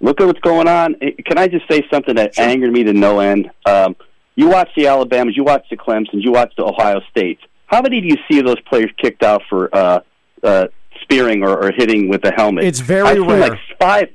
look 0.01 0.21
at 0.21 0.27
what's 0.27 0.41
going 0.41 0.69
on. 0.69 0.97
Eh, 1.03 1.11
Can 1.27 1.39
I 1.39 1.49
just 1.49 1.69
say 1.69 1.83
something 1.91 2.15
that 2.17 2.39
angered 2.39 2.73
me 2.73 2.85
to 2.85 2.93
no 2.93 3.21
end? 3.21 3.51
Um, 3.67 3.97
you 4.35 4.49
watch 4.49 4.71
the 4.77 4.87
Alabamas, 4.87 5.37
you 5.37 5.45
watch 5.45 5.67
the 5.71 5.77
Clemsons, 5.77 6.23
you 6.23 6.33
watch 6.33 6.53
the 6.57 6.65
Ohio 6.65 7.01
States. 7.11 7.43
How 7.67 7.83
many 7.83 8.01
do 8.01 8.07
you 8.07 8.17
see 8.31 8.39
of 8.39 8.47
those 8.47 8.61
players 8.63 8.91
kicked 8.99 9.23
out 9.23 9.43
for 9.49 9.75
uh, 9.75 10.01
uh, 10.43 10.67
spearing 11.03 11.43
or, 11.43 11.65
or 11.65 11.73
hitting 11.73 12.09
with 12.09 12.25
a 12.25 12.33
helmet? 12.33 12.65
It's 12.65 12.81
very 12.81 13.09
I've 13.09 13.27
rare. 13.27 13.51
like 13.51 13.59
five, 13.81 14.09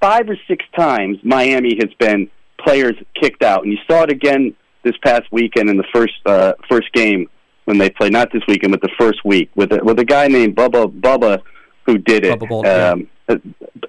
five 0.00 0.28
or 0.28 0.36
six 0.46 0.64
times 0.76 1.18
Miami 1.22 1.76
has 1.80 1.92
been 1.98 2.28
players 2.58 2.94
kicked 3.20 3.42
out, 3.42 3.62
and 3.62 3.72
you 3.72 3.78
saw 3.88 4.02
it 4.02 4.10
again 4.10 4.54
this 4.86 4.96
past 5.02 5.24
weekend 5.32 5.68
in 5.68 5.76
the 5.76 5.84
first 5.92 6.14
uh, 6.24 6.52
first 6.70 6.90
game 6.92 7.28
when 7.64 7.76
they 7.76 7.90
played. 7.90 8.12
Not 8.12 8.32
this 8.32 8.42
weekend, 8.46 8.70
but 8.70 8.80
the 8.80 8.92
first 8.98 9.24
week 9.24 9.50
with 9.54 9.72
a, 9.72 9.84
with 9.84 9.98
a 9.98 10.04
guy 10.04 10.28
named 10.28 10.56
Bubba 10.56 10.88
Bubba 11.00 11.42
who 11.84 11.98
did 11.98 12.24
it. 12.24 12.38
Bubba 12.38 12.64
yeah. 12.64 12.90
um, 12.90 13.08
uh, 13.28 13.36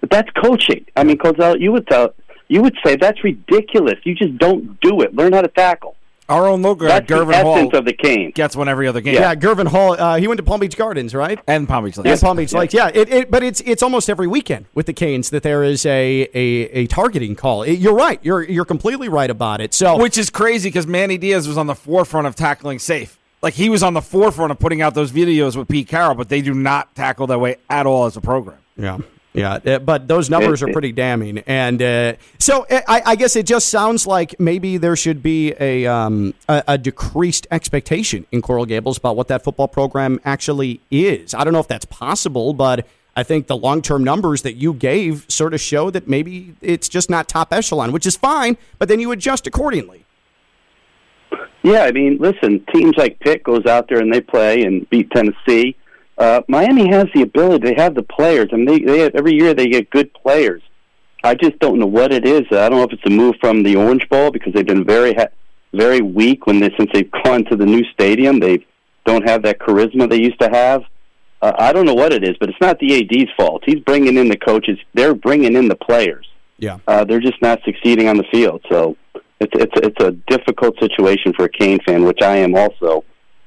That's 0.10 0.30
coaching. 0.32 0.86
I 0.96 1.04
mean, 1.04 1.18
Kokell, 1.18 1.60
you 1.60 1.72
would 1.72 1.88
tell 1.88 2.14
you 2.48 2.62
would 2.64 2.76
say 2.84 2.96
that's 2.96 3.24
ridiculous. 3.24 3.96
You 4.04 4.16
just 4.16 4.38
don't 4.38 4.80
do 4.82 5.02
it. 5.02 5.16
Learn 5.16 5.34
how 5.34 5.42
to 5.42 5.50
tackle. 5.50 5.96
Our 6.30 6.46
own 6.48 6.62
local 6.62 6.88
guy, 6.88 7.00
That's 7.00 7.08
the 7.08 7.16
Gurvan 7.16 7.42
Hall, 7.42 7.56
essence 7.58 7.74
of 7.74 7.86
the 7.86 7.94
cane. 7.94 8.32
gets 8.36 8.54
one 8.56 8.68
every 8.68 8.86
other 8.88 9.00
game. 9.00 9.14
Yeah, 9.16 9.34
Gurvan 9.34 9.68
Hall. 9.68 9.94
Uh, 9.94 10.18
he 10.18 10.28
went 10.28 10.38
to 10.40 10.44
Palm 10.44 10.60
Beach 10.60 10.76
Gardens, 10.76 11.16
right? 11.16 11.40
And 11.48 11.68
Palm 11.68 11.86
Beach 11.86 11.96
Lakes. 11.98 12.22
Yeah, 12.22 12.28
Palm 12.28 12.36
Beach 12.36 12.52
Lakes. 12.52 12.74
Yeah, 12.74 12.92
it, 12.94 13.10
it, 13.10 13.32
but 13.32 13.44
it's 13.44 13.62
it's 13.62 13.82
almost 13.82 14.10
every 14.10 14.28
weekend 14.28 14.66
with 14.76 14.88
the 14.88 14.94
Canes 14.94 15.30
that 15.30 15.44
there 15.44 15.64
is 15.64 15.86
a 15.86 16.28
a, 16.34 16.44
a 16.82 16.88
targeting 16.88 17.36
call. 17.36 17.64
It- 17.64 17.80
you're 17.80 17.96
right. 17.96 18.20
You're 18.24 18.44
you're 18.44 18.66
completely 18.66 19.08
right 19.08 19.30
about 19.30 19.62
it. 19.62 19.74
So 19.74 19.98
Which 19.98 20.18
is 20.18 20.30
crazy 20.30 20.68
because 20.70 20.86
Manny 20.86 21.18
Diaz 21.18 21.48
was 21.48 21.58
on 21.58 21.68
the 21.68 21.76
forefront 21.76 22.28
of 22.28 22.36
tackling 22.36 22.80
safe. 22.80 23.18
Like 23.42 23.54
he 23.54 23.70
was 23.70 23.82
on 23.82 23.94
the 23.94 24.02
forefront 24.02 24.52
of 24.52 24.60
putting 24.60 24.82
out 24.82 24.96
those 24.96 25.12
videos 25.12 25.56
with 25.56 25.68
Pete 25.70 25.88
Carroll, 25.88 26.16
but 26.16 26.28
they 26.28 26.42
do 26.42 26.54
not 26.54 26.94
tackle 26.96 27.28
that 27.28 27.40
way 27.40 27.58
at 27.70 27.86
all 27.86 28.06
as 28.06 28.18
a 28.18 28.22
program. 28.22 28.58
Yeah. 28.76 28.98
Yeah, 29.38 29.60
uh, 29.66 29.80
but 29.80 30.08
those 30.08 30.30
numbers 30.30 30.64
are 30.64 30.72
pretty 30.72 30.92
damning, 30.92 31.40
and 31.46 31.80
uh, 31.82 32.14
so 32.40 32.66
uh, 32.72 32.82
I, 32.88 33.04
I 33.06 33.16
guess 33.16 33.36
it 33.36 33.46
just 33.46 33.70
sounds 33.70 34.08
like 34.08 34.40
maybe 34.40 34.78
there 34.78 34.96
should 34.96 35.22
be 35.22 35.54
a, 35.60 35.86
um, 35.86 36.34
a 36.50 36.64
a 36.70 36.78
decreased 36.80 37.46
expectation 37.52 38.26
in 38.32 38.42
Coral 38.42 38.66
Gables 38.66 38.98
about 38.98 39.16
what 39.16 39.28
that 39.28 39.44
football 39.44 39.68
program 39.68 40.20
actually 40.26 40.82
is. 40.90 41.36
I 41.36 41.44
don't 41.44 41.54
know 41.54 41.60
if 41.60 41.68
that's 41.68 41.86
possible, 41.86 42.54
but 42.54 42.88
I 43.16 43.24
think 43.24 43.48
the 43.48 43.58
long 43.58 43.82
term 43.82 44.04
numbers 44.04 44.42
that 44.44 44.54
you 44.54 44.74
gave 44.74 45.26
sort 45.28 45.54
of 45.54 45.62
show 45.62 45.90
that 45.92 46.08
maybe 46.08 46.56
it's 46.62 46.90
just 46.90 47.10
not 47.10 47.28
top 47.28 47.52
echelon, 47.54 47.92
which 47.92 48.06
is 48.06 48.16
fine. 48.16 48.58
But 48.80 48.90
then 48.90 49.00
you 49.00 49.12
adjust 49.12 49.46
accordingly. 49.48 50.06
Yeah, 51.64 51.82
I 51.82 51.92
mean, 51.92 52.18
listen, 52.20 52.66
teams 52.74 52.96
like 52.96 53.20
Pitt 53.20 53.44
goes 53.44 53.66
out 53.66 53.90
there 53.90 54.00
and 54.00 54.14
they 54.14 54.22
play 54.22 54.64
and 54.64 54.90
beat 54.90 55.12
Tennessee. 55.12 55.76
Uh, 56.18 56.42
Miami 56.48 56.90
has 56.90 57.06
the 57.14 57.22
ability; 57.22 57.70
they 57.70 57.82
have 57.82 57.96
the 57.96 58.04
players. 58.04 58.50
I 58.52 58.56
mean, 58.56 58.66
they, 58.66 58.80
they 58.80 59.00
have, 59.00 59.16
every 59.16 59.34
year 59.34 59.54
they 59.54 59.68
get 59.68 59.90
good 59.90 60.14
players. 60.14 60.62
I 61.24 61.36
just 61.36 61.60
don't 61.60 61.80
know 61.80 61.88
what 61.88 62.12
it 62.12 62.26
is. 62.26 62.42
I 62.52 62.70
don't 62.70 62.80
know 62.80 62.84
if 62.84 62.94
it's 62.94 63.06
a 63.06 63.10
move 63.10 63.36
from 63.40 63.64
the 63.64 63.76
Orange 63.76 64.08
Bowl 64.10 64.32
because 64.32 64.54
they've 64.54 64.66
been 64.66 64.86
very, 64.86 65.14
ha- 65.14 65.28
very 65.74 66.02
weak 66.02 66.48
when 66.48 66.60
they 66.60 66.72
since 66.78 66.90
they've 66.94 67.12
gone 67.24 67.46
to 67.46 67.56
the 67.56 67.66
new 67.66 67.84
stadium. 67.94 68.40
They 68.40 68.66
don't 69.06 69.28
have 69.28 69.44
that 69.44 69.60
charisma 69.60 70.10
they 70.10 70.22
used 70.22 70.40
to 70.40 70.50
have. 70.50 70.84
Uh, 71.42 71.54
I 71.58 71.72
don't 71.72 71.86
know 71.86 71.94
what 71.94 72.14
it 72.14 72.24
is, 72.24 72.36
but 72.40 72.50
it's 72.50 72.62
not 72.62 72.80
the 72.80 72.96
AD's 72.96 73.30
fault. 73.38 73.64
He's 73.66 73.80
bringing 73.82 74.18
in 74.18 74.28
the 74.28 74.38
coaches. 74.38 74.80
They're 74.94 75.14
bringing 75.14 75.56
in 75.56 75.68
the 75.68 75.76
players. 75.76 76.28
Yeah. 76.58 76.80
Uh, 76.88 77.04
they're 77.04 77.20
just 77.20 77.40
not 77.42 77.60
succeeding 77.64 78.08
on 78.08 78.18
the 78.18 78.26
field. 78.32 78.66
So 78.70 78.98
it's 79.40 79.54
it's 79.54 79.74
it's 79.76 80.04
a 80.04 80.12
difficult 80.28 80.80
situation 80.80 81.34
for 81.34 81.46
a 81.46 81.50
Cane 81.50 81.80
fan, 81.86 82.04
which 82.04 82.22
I 82.22 82.38
am 82.38 82.56
also 82.56 83.04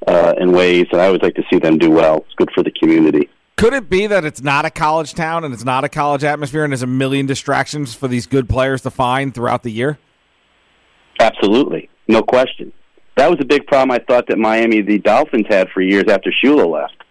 uh, 0.07 0.35
in 0.39 0.53
ways. 0.53 0.87
And 0.93 1.01
I 1.01 1.11
would 1.11 1.23
like 1.23 1.35
to 1.35 1.43
see 1.53 1.59
them 1.59 1.79
do 1.79 1.91
well. 1.91 2.19
It's 2.19 2.35
good 2.37 2.51
for 2.55 2.63
the 2.63 2.71
community. 2.71 3.29
Could 3.57 3.75
it 3.75 3.91
be 3.91 4.07
that 4.07 4.25
it's 4.25 4.41
not 4.41 4.65
a 4.65 4.71
college 4.71 5.13
town 5.13 5.45
and 5.45 5.53
it's 5.53 5.65
not 5.65 5.85
a 5.85 5.89
college 5.89 6.25
atmosphere 6.25 6.65
and 6.65 6.73
there's 6.73 6.83
a 6.83 6.87
million 6.87 7.27
distractions 7.27 7.95
for 7.95 8.09
these 8.09 8.27
good 8.27 8.49
players 8.49 8.81
to 8.83 8.91
find 8.91 9.35
throughout 9.35 9.63
the 9.63 9.71
year? 9.71 9.99
Absolutely, 11.21 11.91
no 12.09 12.23
question. 12.23 12.73
That 13.17 13.29
was 13.29 13.39
a 13.41 13.45
big 13.45 13.67
problem 13.67 13.91
I 13.91 13.99
thought 13.99 14.29
that 14.29 14.39
Miami, 14.39 14.81
the 14.81 14.99
Dolphins, 14.99 15.45
had 15.51 15.69
for 15.75 15.83
years 15.83 16.05
after 16.09 16.33
Shula 16.43 16.67
left. 16.67 17.05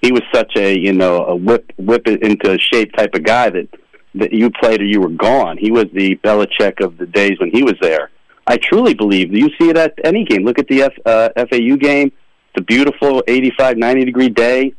He 0.00 0.12
was 0.12 0.22
such 0.32 0.52
a 0.54 0.78
you 0.78 0.92
know 0.92 1.24
a 1.24 1.34
whip 1.34 1.72
whip 1.76 2.06
it 2.06 2.22
into 2.22 2.56
shape 2.72 2.92
type 2.92 3.14
of 3.14 3.24
guy 3.24 3.50
that 3.50 3.68
that 4.14 4.32
you 4.32 4.50
played 4.50 4.80
or 4.80 4.84
you 4.84 5.00
were 5.00 5.08
gone. 5.08 5.58
He 5.58 5.72
was 5.72 5.86
the 5.92 6.14
Belichick 6.16 6.84
of 6.84 6.98
the 6.98 7.06
days 7.06 7.40
when 7.40 7.50
he 7.50 7.64
was 7.64 7.74
there. 7.80 8.10
I 8.46 8.58
truly 8.58 8.94
believe 8.94 9.32
you 9.32 9.48
see 9.58 9.70
it 9.70 9.76
at 9.76 9.94
any 10.04 10.24
game. 10.24 10.44
Look 10.44 10.60
at 10.60 10.68
the 10.68 10.82
F, 10.82 10.92
uh, 11.04 11.30
FAU 11.36 11.76
game. 11.76 12.12
It's 12.56 12.62
a 12.62 12.64
beautiful 12.64 13.22
85, 13.28 13.76
90 13.76 14.04
degree 14.06 14.28
day. 14.30 14.72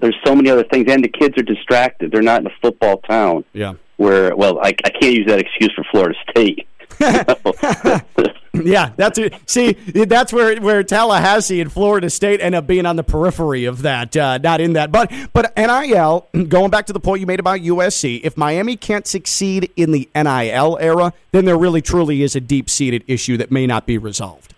There's 0.00 0.16
so 0.24 0.34
many 0.34 0.50
other 0.50 0.64
things, 0.64 0.90
and 0.90 1.02
the 1.04 1.08
kids 1.08 1.38
are 1.38 1.42
distracted. 1.42 2.10
They're 2.10 2.22
not 2.22 2.40
in 2.40 2.48
a 2.48 2.52
football 2.60 2.98
town 2.98 3.44
Yeah. 3.52 3.74
where, 3.98 4.34
well, 4.34 4.58
I, 4.58 4.68
I 4.84 4.90
can't 4.90 5.14
use 5.14 5.26
that 5.28 5.38
excuse 5.38 5.72
for 5.74 5.84
Florida 5.90 6.14
State. 6.30 6.66
Yeah, 8.64 8.90
that's 8.96 9.18
it. 9.18 9.34
See, 9.46 9.72
that's 9.74 10.32
where 10.32 10.60
where 10.60 10.82
Tallahassee 10.82 11.60
and 11.60 11.70
Florida 11.70 12.10
State 12.10 12.40
end 12.40 12.56
up 12.56 12.66
being 12.66 12.86
on 12.86 12.96
the 12.96 13.04
periphery 13.04 13.66
of 13.66 13.82
that, 13.82 14.16
uh, 14.16 14.38
not 14.38 14.60
in 14.60 14.72
that. 14.72 14.90
But 14.90 15.12
but 15.32 15.52
NIL, 15.56 16.26
going 16.48 16.70
back 16.70 16.86
to 16.86 16.92
the 16.92 16.98
point 16.98 17.20
you 17.20 17.26
made 17.26 17.38
about 17.38 17.60
USC, 17.60 18.20
if 18.24 18.36
Miami 18.36 18.76
can't 18.76 19.06
succeed 19.06 19.70
in 19.76 19.92
the 19.92 20.08
NIL 20.12 20.76
era, 20.80 21.12
then 21.30 21.44
there 21.44 21.56
really 21.56 21.80
truly 21.80 22.22
is 22.22 22.34
a 22.34 22.40
deep 22.40 22.68
seated 22.68 23.04
issue 23.06 23.36
that 23.36 23.52
may 23.52 23.64
not 23.64 23.86
be 23.86 23.96
resolved. 23.96 24.54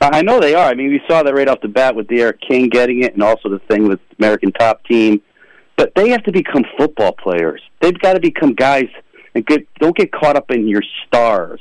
I 0.00 0.22
know 0.22 0.40
they 0.40 0.54
are. 0.54 0.68
I 0.68 0.74
mean, 0.74 0.90
we 0.90 1.00
saw 1.08 1.22
that 1.22 1.34
right 1.34 1.48
off 1.48 1.60
the 1.60 1.68
bat 1.68 1.94
with 1.96 2.06
D'Eriq 2.08 2.34
King 2.48 2.68
getting 2.68 3.02
it, 3.02 3.14
and 3.14 3.22
also 3.22 3.48
the 3.48 3.58
thing 3.70 3.88
with 3.88 4.00
American 4.18 4.52
Top 4.52 4.84
Team. 4.84 5.20
But 5.76 5.92
they 5.94 6.08
have 6.10 6.22
to 6.24 6.32
become 6.32 6.64
football 6.76 7.12
players. 7.12 7.60
They've 7.80 7.98
got 7.98 8.14
to 8.14 8.20
become 8.20 8.54
guys 8.54 8.88
and 9.34 9.44
get 9.46 9.66
don't 9.80 9.96
get 9.96 10.12
caught 10.12 10.36
up 10.36 10.50
in 10.50 10.66
your 10.68 10.82
stars. 11.06 11.60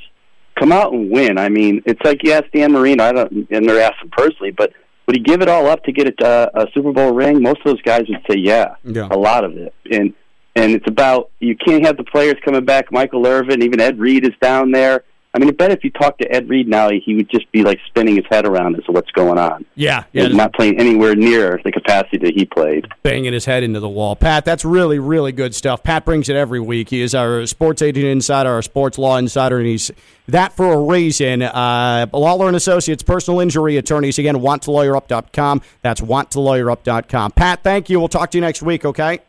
Come 0.59 0.71
out 0.71 0.91
and 0.93 1.11
win. 1.11 1.37
I 1.37 1.49
mean, 1.49 1.81
it's 1.85 2.01
like 2.03 2.23
you 2.23 2.31
ask 2.31 2.45
Dan 2.53 2.71
Marino. 2.71 3.03
I 3.03 3.11
don't, 3.11 3.47
and 3.51 3.67
they're 3.69 3.81
asking 3.81 4.09
personally, 4.11 4.51
but 4.51 4.71
would 5.05 5.15
he 5.15 5.21
give 5.21 5.41
it 5.41 5.47
all 5.47 5.67
up 5.67 5.83
to 5.83 5.91
get 5.91 6.07
a, 6.21 6.25
uh, 6.25 6.49
a 6.65 6.67
Super 6.73 6.91
Bowl 6.91 7.13
ring? 7.13 7.41
Most 7.41 7.59
of 7.59 7.65
those 7.65 7.81
guys 7.83 8.01
would 8.09 8.19
say, 8.29 8.37
yeah, 8.39 8.75
Yeah. 8.83 9.07
a 9.11 9.17
lot 9.17 9.43
of 9.43 9.55
it. 9.57 9.73
And 9.91 10.13
and 10.55 10.73
it's 10.73 10.87
about 10.87 11.29
you 11.39 11.55
can't 11.55 11.85
have 11.85 11.97
the 11.97 12.03
players 12.03 12.35
coming 12.43 12.65
back. 12.65 12.91
Michael 12.91 13.25
Irvin, 13.27 13.61
even 13.61 13.79
Ed 13.79 13.99
Reed 13.99 14.25
is 14.25 14.33
down 14.41 14.71
there. 14.71 15.03
I 15.37 15.39
mean, 15.39 15.49
I 15.49 15.51
bet 15.51 15.69
if 15.69 15.83
you 15.83 15.91
talk 15.91 16.17
to 16.17 16.31
Ed 16.33 16.49
Reed 16.49 16.67
now, 16.67 16.89
he 16.89 17.13
would 17.13 17.29
just 17.29 17.51
be 17.51 17.61
like 17.61 17.77
spinning 17.85 18.15
his 18.15 18.25
head 18.27 18.47
around 18.47 18.75
as 18.75 18.83
to 18.85 18.91
what's 18.91 19.11
going 19.11 19.37
on. 19.37 19.65
Yeah, 19.75 20.05
He's 20.11 20.33
not 20.33 20.51
playing 20.53 20.79
anywhere 20.79 21.13
near 21.13 21.61
the 21.63 21.71
capacity 21.71 22.17
that 22.17 22.33
he 22.33 22.45
played. 22.45 22.87
banging 23.03 23.33
his 23.33 23.45
head 23.45 23.61
into 23.61 23.79
the 23.79 23.87
wall. 23.87 24.15
Pat, 24.15 24.45
that's 24.45 24.65
really, 24.65 24.97
really 24.97 25.31
good 25.31 25.53
stuff. 25.53 25.83
Pat 25.83 26.05
brings 26.05 26.27
it 26.27 26.35
every 26.35 26.59
week. 26.59 26.89
He 26.89 27.01
is 27.01 27.13
our 27.13 27.45
sports 27.45 27.83
agent 27.83 28.05
insider, 28.05 28.49
our 28.49 28.63
sports 28.63 28.97
law 28.97 29.17
insider, 29.17 29.59
and 29.59 29.67
he's 29.67 29.91
that 30.27 30.53
for 30.53 30.73
a 30.73 30.81
reason. 30.81 31.43
Uh, 31.43 32.07
Lawlor 32.11 32.47
and 32.47 32.55
Associates, 32.55 33.03
personal 33.03 33.39
injury 33.39 33.77
attorneys. 33.77 34.17
Again, 34.17 34.37
wanttolawyerup.com. 34.37 35.61
That's 35.83 36.01
wanttolawyerup.com. 36.01 37.31
Pat, 37.33 37.63
thank 37.63 37.91
you. 37.91 37.99
We'll 37.99 38.07
talk 38.09 38.31
to 38.31 38.37
you 38.37 38.41
next 38.41 38.63
week, 38.63 38.85
okay? 38.85 39.19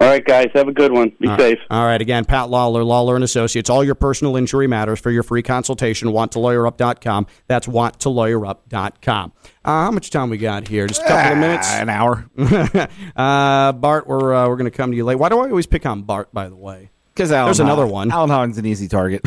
All 0.00 0.06
right, 0.06 0.24
guys, 0.24 0.48
have 0.54 0.68
a 0.68 0.72
good 0.72 0.92
one. 0.92 1.12
Be 1.20 1.26
safe. 1.36 1.58
All 1.70 1.84
right. 1.84 2.00
Again, 2.00 2.24
Pat 2.24 2.48
Lawlor, 2.48 2.84
Lawlor 2.84 3.16
and 3.16 3.24
Associates. 3.24 3.68
All 3.68 3.82
your 3.82 3.96
personal 3.96 4.36
injury 4.36 4.68
matters 4.68 5.00
for 5.00 5.10
your 5.10 5.24
free 5.24 5.42
consultation. 5.42 6.08
WantToLawyerUp.com. 6.10 7.26
That's 7.48 7.66
WantToLawyerUp.com. 7.66 9.32
Uh, 9.64 9.84
how 9.84 9.90
much 9.90 10.10
time 10.10 10.30
we 10.30 10.38
got 10.38 10.68
here? 10.68 10.86
Just 10.86 11.02
a 11.02 11.08
couple 11.08 11.32
of 11.32 11.38
minutes. 11.38 11.66
Ah, 11.68 11.80
an 11.80 11.88
hour. 11.88 12.30
uh, 13.16 13.72
Bart, 13.72 14.06
we're 14.06 14.34
uh, 14.34 14.48
we're 14.48 14.56
going 14.56 14.70
to 14.70 14.76
come 14.76 14.92
to 14.92 14.96
you 14.96 15.04
late. 15.04 15.16
Why 15.16 15.28
do 15.30 15.40
I 15.40 15.48
always 15.48 15.66
pick 15.66 15.84
on 15.84 16.02
Bart? 16.02 16.32
By 16.32 16.48
the 16.48 16.56
way, 16.56 16.90
Because 17.14 17.30
There's 17.30 17.58
another 17.58 17.86
one. 17.86 18.12
Alan 18.12 18.30
Hawkins 18.30 18.56
an 18.58 18.66
easy 18.66 18.86
target. 18.86 19.22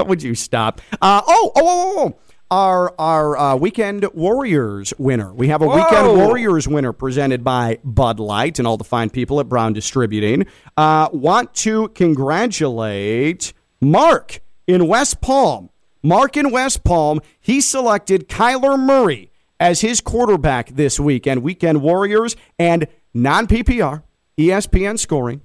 would 0.00 0.22
you 0.22 0.34
stop? 0.34 0.80
Uh, 1.00 1.22
oh, 1.26 1.52
oh, 1.54 1.62
oh, 1.62 1.94
oh, 1.96 2.04
oh. 2.08 2.18
Our 2.50 2.94
our 2.98 3.36
uh, 3.36 3.56
weekend 3.56 4.06
Warriors 4.14 4.94
winner. 4.96 5.34
We 5.34 5.48
have 5.48 5.60
a 5.60 5.66
weekend 5.66 6.16
Warriors 6.16 6.66
winner 6.66 6.94
presented 6.94 7.44
by 7.44 7.78
Bud 7.84 8.18
Light 8.18 8.58
and 8.58 8.66
all 8.66 8.78
the 8.78 8.84
fine 8.84 9.10
people 9.10 9.38
at 9.40 9.50
Brown 9.50 9.74
Distributing. 9.74 10.46
Uh, 10.76 11.10
want 11.12 11.52
to 11.56 11.88
congratulate 11.88 13.52
Mark 13.82 14.40
in 14.66 14.88
West 14.88 15.20
Palm. 15.20 15.68
Mark 16.02 16.38
in 16.38 16.50
West 16.50 16.84
Palm. 16.84 17.20
He 17.38 17.60
selected 17.60 18.28
Kyler 18.30 18.78
Murray 18.78 19.30
as 19.60 19.82
his 19.82 20.00
quarterback 20.00 20.70
this 20.70 20.98
weekend. 20.98 21.42
Weekend 21.42 21.82
Warriors 21.82 22.34
and 22.58 22.86
non 23.12 23.46
PPR 23.46 24.04
ESPN 24.38 24.98
scoring. 24.98 25.42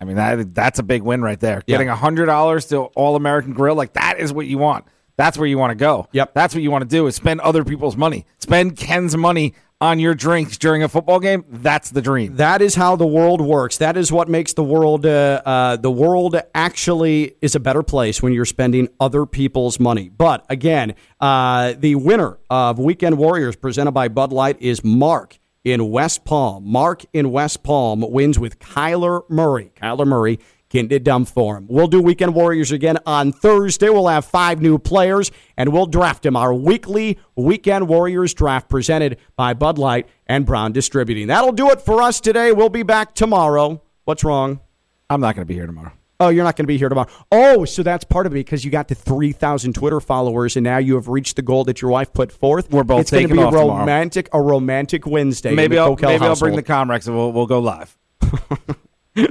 I 0.00 0.04
mean, 0.04 0.14
that 0.16 0.54
that's 0.54 0.78
a 0.78 0.84
big 0.84 1.02
win 1.02 1.20
right 1.20 1.40
there. 1.40 1.62
Yeah. 1.66 1.78
Getting 1.78 1.88
hundred 1.88 2.26
dollars 2.26 2.66
to 2.66 2.82
All 2.94 3.16
American 3.16 3.54
Grill, 3.54 3.74
like 3.74 3.94
that 3.94 4.20
is 4.20 4.32
what 4.32 4.46
you 4.46 4.58
want. 4.58 4.84
That's 5.16 5.38
where 5.38 5.46
you 5.46 5.58
want 5.58 5.70
to 5.70 5.76
go. 5.76 6.08
Yep. 6.12 6.34
That's 6.34 6.54
what 6.54 6.62
you 6.62 6.70
want 6.70 6.82
to 6.82 6.88
do 6.88 7.06
is 7.06 7.14
spend 7.14 7.40
other 7.40 7.64
people's 7.64 7.96
money. 7.96 8.26
Spend 8.38 8.76
Ken's 8.76 9.16
money 9.16 9.54
on 9.80 9.98
your 9.98 10.14
drinks 10.14 10.56
during 10.56 10.82
a 10.82 10.88
football 10.88 11.20
game, 11.20 11.44
that's 11.48 11.90
the 11.90 12.00
dream. 12.00 12.36
That 12.36 12.62
is 12.62 12.74
how 12.74 12.96
the 12.96 13.06
world 13.06 13.40
works. 13.40 13.78
That 13.78 13.96
is 13.96 14.10
what 14.10 14.28
makes 14.28 14.54
the 14.54 14.64
world 14.64 15.04
uh, 15.04 15.42
uh, 15.44 15.76
the 15.76 15.90
world 15.90 16.40
actually 16.54 17.34
is 17.42 17.54
a 17.54 17.60
better 17.60 17.82
place 17.82 18.22
when 18.22 18.32
you're 18.32 18.46
spending 18.46 18.88
other 18.98 19.26
people's 19.26 19.78
money. 19.78 20.08
But 20.08 20.46
again, 20.48 20.94
uh, 21.20 21.74
the 21.76 21.96
winner 21.96 22.38
of 22.48 22.78
Weekend 22.78 23.18
Warriors 23.18 23.56
presented 23.56 23.92
by 23.92 24.08
Bud 24.08 24.32
Light 24.32 24.60
is 24.62 24.82
Mark 24.82 25.38
in 25.64 25.90
West 25.90 26.24
Palm. 26.24 26.66
Mark 26.66 27.04
in 27.12 27.30
West 27.30 27.62
Palm 27.62 28.00
wins 28.00 28.38
with 28.38 28.58
Kyler 28.58 29.28
Murray. 29.28 29.72
Kyler 29.76 30.06
Murray 30.06 30.38
getting 30.68 30.90
it 30.90 31.04
done 31.04 31.24
for 31.24 31.56
him. 31.56 31.66
We'll 31.68 31.86
do 31.86 32.00
Weekend 32.00 32.34
Warriors 32.34 32.72
again 32.72 32.98
on 33.06 33.32
Thursday. 33.32 33.88
We'll 33.88 34.08
have 34.08 34.24
five 34.24 34.60
new 34.60 34.78
players 34.78 35.30
and 35.56 35.72
we'll 35.72 35.86
draft 35.86 36.26
him. 36.26 36.36
Our 36.36 36.52
weekly 36.52 37.18
Weekend 37.36 37.88
Warriors 37.88 38.34
draft 38.34 38.68
presented 38.68 39.18
by 39.36 39.54
Bud 39.54 39.78
Light 39.78 40.08
and 40.26 40.44
Brown 40.44 40.72
Distributing. 40.72 41.28
That'll 41.28 41.52
do 41.52 41.70
it 41.70 41.80
for 41.80 42.02
us 42.02 42.20
today. 42.20 42.52
We'll 42.52 42.68
be 42.70 42.82
back 42.82 43.14
tomorrow. 43.14 43.82
What's 44.04 44.24
wrong? 44.24 44.60
I'm 45.08 45.20
not 45.20 45.34
going 45.36 45.46
to 45.46 45.48
be 45.48 45.54
here 45.54 45.66
tomorrow. 45.66 45.92
Oh, 46.20 46.28
you're 46.28 46.44
not 46.44 46.56
going 46.56 46.64
to 46.64 46.68
be 46.68 46.78
here 46.78 46.88
tomorrow. 46.88 47.10
Oh, 47.32 47.64
so 47.64 47.82
that's 47.82 48.04
part 48.04 48.26
of 48.26 48.32
it 48.32 48.36
because 48.36 48.64
you 48.64 48.70
got 48.70 48.88
to 48.88 48.94
3,000 48.94 49.74
Twitter 49.74 50.00
followers, 50.00 50.56
and 50.56 50.62
now 50.64 50.78
you 50.78 50.94
have 50.94 51.08
reached 51.08 51.36
the 51.36 51.42
goal 51.42 51.64
that 51.64 51.82
your 51.82 51.90
wife 51.90 52.12
put 52.12 52.30
forth. 52.30 52.70
We're 52.70 52.84
both 52.84 53.00
It's 53.02 53.10
going 53.10 53.28
to 53.28 53.34
be 53.34 53.40
a 53.40 53.44
tomorrow. 53.46 53.78
romantic, 53.80 54.28
a 54.32 54.40
romantic 54.40 55.06
Wednesday. 55.06 55.54
Maybe 55.54 55.76
I'll 55.76 55.96
maybe 56.00 56.24
I'll 56.24 56.36
bring 56.36 56.54
the 56.56 56.62
Comrex 56.62 57.08
and 57.08 57.16
we'll 57.16 57.32
we'll 57.32 57.46
go 57.46 57.58
live. 57.58 57.96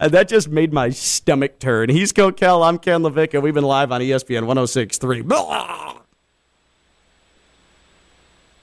Uh, 0.00 0.08
that 0.08 0.26
just 0.28 0.48
made 0.48 0.72
my 0.72 0.90
stomach 0.90 1.58
turn. 1.58 1.88
He's 1.88 2.12
Kokell. 2.12 2.66
I'm 2.66 2.78
Ken 2.78 3.02
LaVicka. 3.02 3.40
We've 3.40 3.54
been 3.54 3.64
live 3.64 3.92
on 3.92 4.00
ESPN 4.00 4.46
1063. 4.46 5.22
Blah! 5.22 6.00